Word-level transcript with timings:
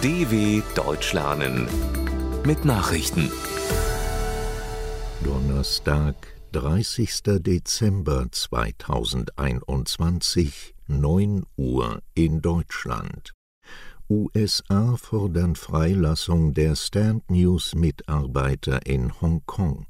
DW 0.00 0.62
Deutsch 0.76 1.12
lernen 1.12 1.66
mit 2.46 2.64
Nachrichten. 2.64 3.32
Donnerstag, 5.24 6.14
30. 6.52 7.22
Dezember 7.40 8.26
2021, 8.30 10.76
9 10.86 11.42
Uhr 11.56 12.00
in 12.14 12.40
Deutschland. 12.40 13.32
USA 14.08 14.96
fordern 14.96 15.56
Freilassung 15.56 16.54
der 16.54 16.76
Stand 16.76 17.28
News 17.28 17.74
Mitarbeiter 17.74 18.86
in 18.86 19.20
Hongkong. 19.20 19.88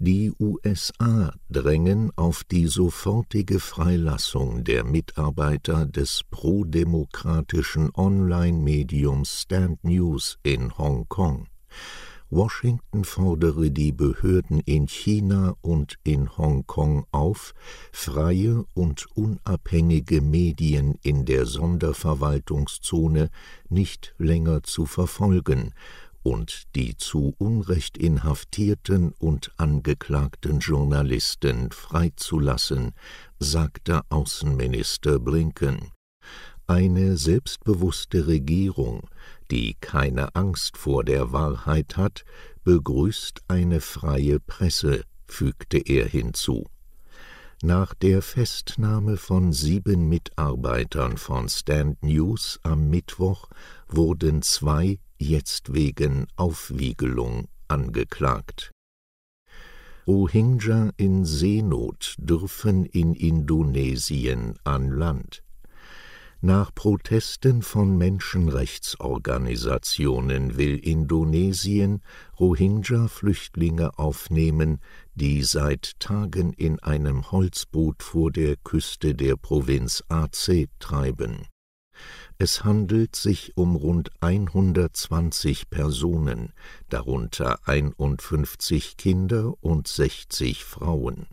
Die 0.00 0.32
USA 0.40 1.32
drängen 1.50 2.10
auf 2.16 2.42
die 2.42 2.66
sofortige 2.66 3.60
Freilassung 3.60 4.64
der 4.64 4.82
Mitarbeiter 4.82 5.86
des 5.86 6.22
prodemokratischen 6.30 7.90
Online-Mediums 7.94 9.42
Stand 9.42 9.84
News 9.84 10.38
in 10.42 10.76
Hongkong. 10.76 11.46
Washington 12.28 13.04
fordere 13.04 13.70
die 13.70 13.92
Behörden 13.92 14.58
in 14.58 14.88
China 14.88 15.54
und 15.60 15.98
in 16.02 16.36
Hongkong 16.36 17.06
auf, 17.12 17.54
freie 17.92 18.64
und 18.74 19.06
unabhängige 19.14 20.20
Medien 20.20 20.98
in 21.02 21.24
der 21.24 21.46
Sonderverwaltungszone 21.46 23.30
nicht 23.68 24.16
länger 24.18 24.64
zu 24.64 24.86
verfolgen, 24.86 25.72
und 26.24 26.64
die 26.74 26.96
zu 26.96 27.34
Unrecht 27.38 27.98
inhaftierten 27.98 29.12
und 29.18 29.52
angeklagten 29.58 30.58
Journalisten 30.58 31.70
freizulassen, 31.70 32.92
sagte 33.38 34.00
Außenminister 34.08 35.18
Blinken. 35.20 35.92
Eine 36.66 37.18
selbstbewusste 37.18 38.26
Regierung, 38.26 39.06
die 39.50 39.76
keine 39.78 40.34
Angst 40.34 40.78
vor 40.78 41.04
der 41.04 41.30
Wahrheit 41.30 41.98
hat, 41.98 42.24
begrüßt 42.64 43.42
eine 43.48 43.82
freie 43.82 44.40
Presse, 44.40 45.04
fügte 45.28 45.76
er 45.76 46.06
hinzu. 46.08 46.64
Nach 47.62 47.92
der 47.92 48.22
Festnahme 48.22 49.18
von 49.18 49.52
sieben 49.52 50.08
Mitarbeitern 50.08 51.18
von 51.18 51.50
Stand 51.50 52.02
News 52.02 52.60
am 52.62 52.88
Mittwoch 52.88 53.48
wurden 53.88 54.40
zwei 54.40 54.98
jetzt 55.18 55.74
wegen 55.74 56.26
Aufwiegelung 56.36 57.48
angeklagt. 57.68 58.70
Rohingya 60.06 60.90
in 60.98 61.24
Seenot 61.24 62.14
dürfen 62.18 62.84
in 62.84 63.14
Indonesien 63.14 64.58
an 64.62 64.90
Land. 64.90 65.42
Nach 66.42 66.74
Protesten 66.74 67.62
von 67.62 67.96
Menschenrechtsorganisationen 67.96 70.58
will 70.58 70.76
Indonesien 70.76 72.02
Rohingya-Flüchtlinge 72.38 73.98
aufnehmen, 73.98 74.78
die 75.14 75.42
seit 75.42 75.98
Tagen 76.00 76.52
in 76.52 76.80
einem 76.80 77.30
Holzboot 77.30 78.02
vor 78.02 78.30
der 78.30 78.56
Küste 78.56 79.14
der 79.14 79.36
Provinz 79.36 80.04
Aceh 80.08 80.66
treiben 80.80 81.46
es 82.38 82.64
handelt 82.64 83.14
sich 83.14 83.56
um 83.56 83.76
rund 83.76 84.10
120 84.20 85.70
Personen, 85.70 86.52
darunter 86.88 87.60
51 87.68 88.96
Kinder 88.96 89.54
und 89.60 89.86
60 89.86 90.64
Frauen. 90.64 91.26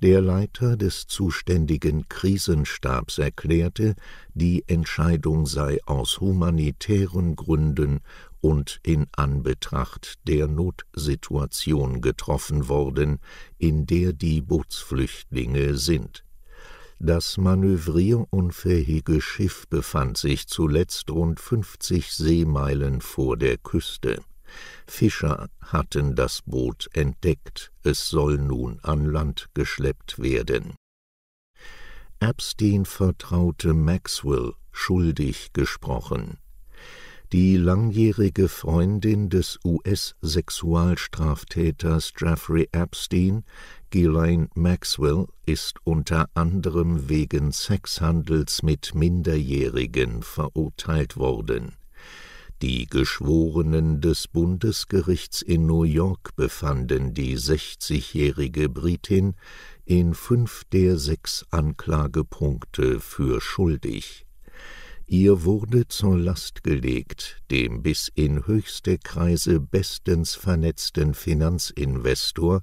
Der 0.00 0.20
Leiter 0.20 0.76
des 0.76 1.08
zuständigen 1.08 2.08
Krisenstabs 2.08 3.18
erklärte, 3.18 3.96
die 4.32 4.62
Entscheidung 4.68 5.46
sei 5.46 5.78
aus 5.86 6.20
humanitären 6.20 7.34
Gründen 7.34 8.00
und 8.40 8.78
in 8.84 9.06
Anbetracht 9.12 10.18
der 10.24 10.46
Notsituation 10.46 12.00
getroffen 12.00 12.68
worden, 12.68 13.18
in 13.58 13.86
der 13.86 14.12
die 14.12 14.40
Bootsflüchtlinge 14.40 15.76
sind 15.76 16.24
das 16.98 17.36
manövrierunfähige 17.36 19.20
Schiff 19.20 19.68
befand 19.68 20.18
sich 20.18 20.48
zuletzt 20.48 21.10
rund 21.10 21.38
50 21.38 22.12
Seemeilen 22.12 23.00
vor 23.00 23.36
der 23.36 23.58
Küste. 23.58 24.20
Fischer 24.86 25.48
hatten 25.60 26.16
das 26.16 26.42
Boot 26.42 26.88
entdeckt, 26.92 27.70
es 27.82 28.08
soll 28.08 28.38
nun 28.38 28.80
an 28.82 29.04
Land 29.04 29.48
geschleppt 29.54 30.18
werden. 30.18 30.74
Epstein 32.20 32.84
vertraute 32.84 33.74
Maxwell 33.74 34.54
schuldig 34.72 35.52
gesprochen. 35.52 36.38
Die 37.32 37.56
langjährige 37.58 38.48
Freundin 38.48 39.28
des 39.28 39.60
US-Sexualstraftäters 39.62 42.14
Jeffrey 42.18 42.66
Epstein, 42.72 43.44
Ghislaine 43.90 44.48
Maxwell, 44.54 45.26
ist 45.46 45.76
unter 45.84 46.28
anderem 46.34 47.08
wegen 47.08 47.52
Sexhandels 47.52 48.62
mit 48.62 48.94
Minderjährigen 48.94 50.22
verurteilt 50.22 51.16
worden. 51.16 51.76
Die 52.60 52.86
Geschworenen 52.86 54.00
des 54.00 54.26
Bundesgerichts 54.26 55.42
in 55.42 55.66
New 55.66 55.84
York 55.84 56.34
befanden 56.34 57.14
die 57.14 57.38
60-jährige 57.38 58.68
Britin 58.68 59.36
in 59.84 60.12
fünf 60.12 60.64
der 60.72 60.98
sechs 60.98 61.46
Anklagepunkte 61.50 62.98
für 62.98 63.40
schuldig. 63.40 64.26
Ihr 65.06 65.44
wurde 65.44 65.88
zur 65.88 66.18
Last 66.18 66.62
gelegt, 66.62 67.38
dem 67.50 67.82
bis 67.82 68.10
in 68.14 68.46
höchste 68.46 68.98
Kreise 68.98 69.60
bestens 69.60 70.34
vernetzten 70.34 71.14
Finanzinvestor 71.14 72.62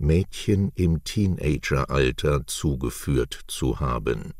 Mädchen 0.00 0.72
im 0.74 1.04
Teenageralter 1.04 2.46
zugeführt 2.46 3.40
zu 3.46 3.80
haben. 3.80 4.32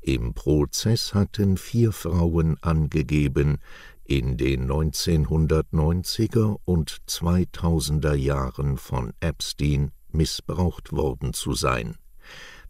Im 0.00 0.32
Prozess 0.34 1.12
hatten 1.14 1.56
vier 1.56 1.92
Frauen 1.92 2.56
angegeben, 2.62 3.58
in 4.04 4.36
den 4.38 4.70
1990er 4.70 6.56
und 6.64 7.02
2000er 7.08 8.14
Jahren 8.14 8.78
von 8.78 9.12
Epstein 9.20 9.90
missbraucht 10.10 10.92
worden 10.92 11.34
zu 11.34 11.52
sein. 11.52 11.96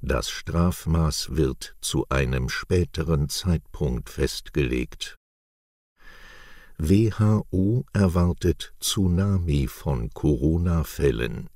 Das 0.01 0.31
Strafmaß 0.31 1.37
wird 1.37 1.77
zu 1.81 2.09
einem 2.09 2.49
späteren 2.49 3.29
Zeitpunkt 3.29 4.11
festgelegt. 4.11 5.17
WHO 6.79 7.85
erwartet 7.93 8.73
Tsunami 8.81 9.67
von 9.67 10.11
Corona-Fällen. 10.11 11.49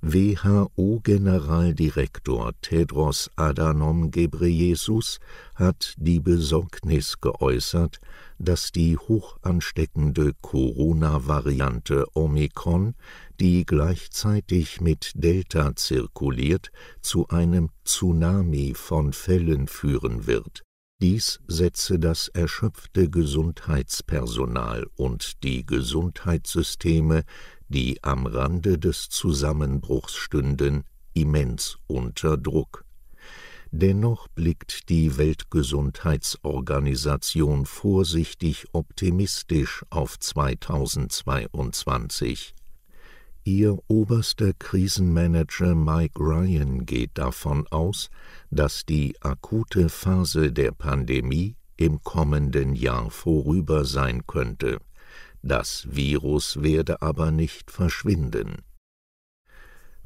WHO-Generaldirektor 0.00 2.52
Tedros 2.62 3.28
Adhanom 3.34 4.12
Ghebreyesus 4.12 5.18
hat 5.56 5.94
die 5.98 6.20
Besorgnis 6.20 7.20
geäußert, 7.20 7.98
dass 8.38 8.70
die 8.70 8.96
hochansteckende 8.96 10.34
Corona-Variante 10.40 12.06
Omikron, 12.14 12.94
die 13.40 13.66
gleichzeitig 13.66 14.80
mit 14.80 15.10
Delta 15.16 15.74
zirkuliert, 15.74 16.70
zu 17.00 17.26
einem 17.28 17.70
Tsunami 17.84 18.74
von 18.74 19.12
Fällen 19.12 19.66
führen 19.66 20.28
wird. 20.28 20.62
Dies 21.00 21.38
setze 21.46 22.00
das 22.00 22.26
erschöpfte 22.26 23.08
Gesundheitspersonal 23.08 24.88
und 24.96 25.44
die 25.44 25.64
Gesundheitssysteme 25.64 27.22
die 27.68 28.02
am 28.02 28.26
Rande 28.26 28.78
des 28.78 29.08
Zusammenbruchs 29.08 30.16
stünden, 30.16 30.82
immens 31.14 31.78
unter 31.86 32.36
Druck. 32.36 32.84
Dennoch 33.70 34.28
blickt 34.28 34.88
die 34.88 35.18
Weltgesundheitsorganisation 35.18 37.66
vorsichtig 37.66 38.64
optimistisch 38.72 39.84
auf 39.90 40.18
2022. 40.18 42.54
Ihr 43.44 43.78
oberster 43.88 44.54
Krisenmanager 44.54 45.74
Mike 45.74 46.18
Ryan 46.18 46.86
geht 46.86 47.10
davon 47.14 47.66
aus, 47.68 48.08
dass 48.50 48.86
die 48.86 49.14
akute 49.20 49.90
Phase 49.90 50.50
der 50.52 50.72
Pandemie 50.72 51.56
im 51.76 52.02
kommenden 52.02 52.74
Jahr 52.74 53.10
vorüber 53.10 53.84
sein 53.84 54.26
könnte. 54.26 54.78
Das 55.42 55.86
Virus 55.90 56.62
werde 56.62 57.00
aber 57.00 57.30
nicht 57.30 57.70
verschwinden. 57.70 58.62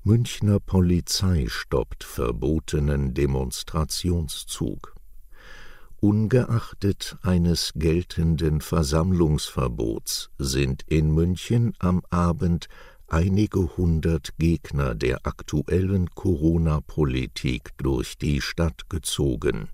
Münchner 0.05 0.61
Polizei 0.61 1.47
stoppt 1.49 2.05
verbotenen 2.05 3.15
Demonstrationszug. 3.15 4.95
Ungeachtet 6.01 7.17
eines 7.23 7.73
geltenden 7.77 8.61
Versammlungsverbots 8.61 10.31
sind 10.39 10.83
in 10.89 11.15
München 11.15 11.75
am 11.79 12.03
Abend 12.11 12.67
einige 13.07 13.77
hundert 13.77 14.37
Gegner 14.39 14.95
der 14.95 15.27
aktuellen 15.27 16.11
Corona-Politik 16.11 17.71
durch 17.79 18.19
die 18.19 18.41
Stadt 18.41 18.91
gezogen 18.91 19.69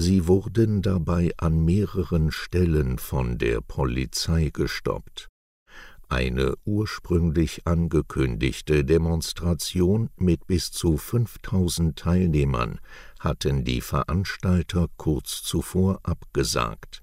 Sie 0.00 0.28
wurden 0.28 0.80
dabei 0.80 1.32
an 1.38 1.64
mehreren 1.64 2.30
Stellen 2.30 2.98
von 2.98 3.36
der 3.36 3.60
Polizei 3.60 4.50
gestoppt. 4.52 5.26
Eine 6.08 6.54
ursprünglich 6.64 7.66
angekündigte 7.66 8.84
Demonstration 8.84 10.10
mit 10.14 10.46
bis 10.46 10.70
zu 10.70 10.98
5000 10.98 11.98
Teilnehmern 11.98 12.78
hatten 13.18 13.64
die 13.64 13.80
Veranstalter 13.80 14.86
kurz 14.98 15.42
zuvor 15.42 15.98
abgesagt. 16.04 17.02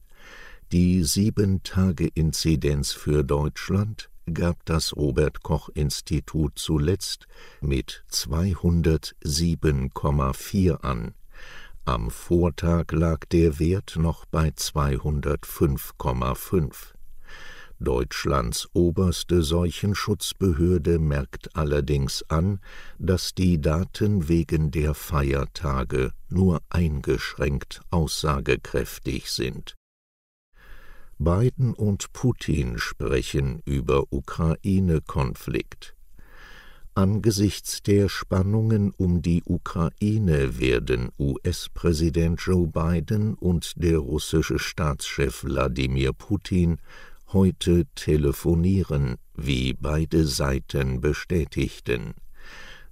Die 0.71 1.03
Sieben-Tage-Inzidenz 1.03 2.93
für 2.93 3.25
Deutschland 3.25 4.09
gab 4.33 4.63
das 4.63 4.95
Robert 4.95 5.43
Koch 5.43 5.67
Institut 5.73 6.57
zuletzt 6.57 7.27
mit 7.59 8.05
207,4 8.09 10.79
an. 10.79 11.13
Am 11.87 12.09
Vortag 12.09 12.91
lag 12.93 13.25
der 13.25 13.59
Wert 13.59 13.95
noch 13.95 14.25
bei 14.25 14.49
205,5. 14.49 16.93
Deutschlands 17.79 18.67
oberste 18.73 19.43
Seuchenschutzbehörde 19.43 20.97
merkt 20.97 21.55
allerdings 21.55 22.25
an, 22.27 22.59
dass 22.97 23.35
die 23.35 23.61
Daten 23.61 24.27
wegen 24.27 24.71
der 24.71 24.95
Feiertage 24.95 26.11
nur 26.27 26.63
eingeschränkt 26.69 27.81
aussagekräftig 27.91 29.29
sind. 29.29 29.75
Biden 31.19 31.75
und 31.75 32.13
Putin 32.13 32.79
sprechen 32.79 33.61
über 33.63 34.11
Ukraine-Konflikt. 34.11 35.94
Angesichts 36.97 37.83
der 37.83 38.07
Spannungen 38.07 38.93
um 38.95 39.21
die 39.21 39.43
Ukraine 39.45 40.59
werden 40.59 41.09
US-Präsident 41.19 42.39
Joe 42.39 42.67
Biden 42.67 43.33
und 43.33 43.73
der 43.75 43.97
russische 43.97 44.59
Staatschef 44.59 45.43
Wladimir 45.43 46.13
Putin 46.13 46.77
heute 47.33 47.83
telefonieren, 47.95 49.17
wie 49.35 49.73
beide 49.73 50.25
Seiten 50.25 51.01
bestätigten. 51.01 52.13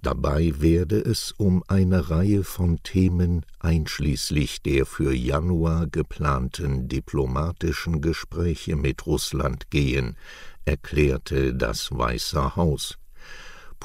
Dabei 0.02 0.52
werde 0.60 1.00
es 1.00 1.32
um 1.38 1.64
eine 1.66 2.10
Reihe 2.10 2.44
von 2.44 2.82
Themen 2.82 3.46
einschließlich 3.58 4.60
der 4.60 4.84
für 4.84 5.14
Januar 5.14 5.86
geplanten 5.86 6.88
diplomatischen 6.88 8.02
Gespräche 8.02 8.76
mit 8.76 9.06
Russland 9.06 9.70
gehen, 9.70 10.18
erklärte 10.66 11.54
das 11.54 11.90
Weiße 11.90 12.54
Haus. 12.54 12.98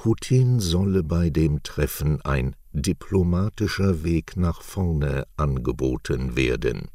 Putin 0.01 0.61
solle 0.61 1.03
bei 1.03 1.29
dem 1.29 1.61
Treffen 1.61 2.21
ein 2.21 2.55
diplomatischer 2.71 4.05
Weg 4.05 4.37
nach 4.37 4.61
vorne 4.61 5.27
angeboten 5.35 6.37
werden. 6.37 6.87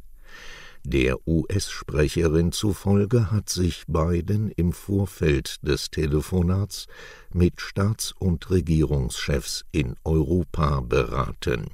Der 0.85 1.19
US-Sprecherin 1.29 2.51
zufolge 2.51 3.31
hat 3.31 3.51
sich 3.51 3.85
Biden 3.89 4.51
im 4.51 4.73
Vorfeld 4.73 5.59
des 5.61 5.91
Telefonats 5.91 6.87
mit 7.31 7.61
Staats- 7.61 8.15
und 8.19 8.49
Regierungschefs 8.49 9.67
in 9.71 9.97
Europa 10.05 10.81
beraten. 10.81 11.67